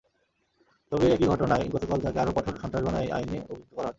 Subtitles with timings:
[0.91, 3.89] তবে একই ঘটনায় গতকাল তাঁকে আরও কঠোর সন্ত্রাসবাদ আইনে অভিযুক্ত করা হয়।